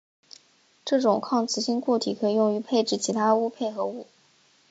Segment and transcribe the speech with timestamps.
[0.83, 4.07] 这种抗磁性固体可以用于制备其它钨配合物。